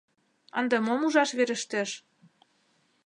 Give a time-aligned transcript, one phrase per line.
[0.59, 1.89] Ынде мом ужаш верештеш?